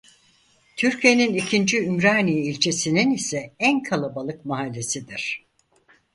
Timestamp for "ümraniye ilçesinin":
1.85-3.11